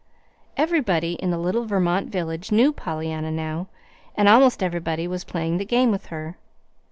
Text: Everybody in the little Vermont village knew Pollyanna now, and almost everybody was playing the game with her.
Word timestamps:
Everybody 0.57 1.13
in 1.13 1.29
the 1.29 1.37
little 1.37 1.65
Vermont 1.65 2.09
village 2.09 2.51
knew 2.51 2.73
Pollyanna 2.73 3.29
now, 3.29 3.67
and 4.15 4.27
almost 4.27 4.63
everybody 4.63 5.07
was 5.07 5.23
playing 5.23 5.59
the 5.59 5.63
game 5.63 5.91
with 5.91 6.07
her. 6.07 6.37